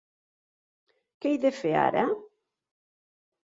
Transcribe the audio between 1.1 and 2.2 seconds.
Què he de fer ara?